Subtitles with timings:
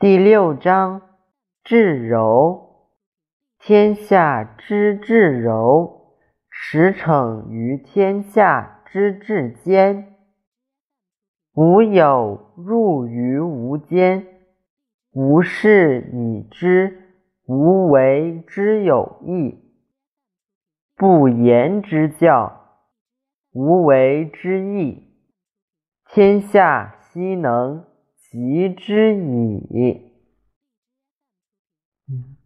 [0.00, 1.02] 第六章
[1.62, 2.88] 至柔，
[3.58, 6.14] 天下之至柔，
[6.50, 10.16] 驰骋于天下之至坚。
[11.52, 14.26] 吾有入于无间，
[15.12, 17.02] 吾事以知，
[17.46, 19.58] 无为之有益。
[20.96, 22.78] 不言之教，
[23.52, 25.12] 无为之义。
[26.06, 27.89] 天下希能。
[28.30, 29.12] 及之
[29.70, 30.00] 矣。
[32.06, 32.36] 嗯。